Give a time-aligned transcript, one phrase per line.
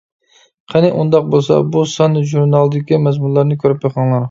[0.71, 4.19] قېنى ئۇنداق بولسا بۇ سان ژۇرنالدىكى مەزمۇنلارنى كۆرۈپ بېقىڭلار.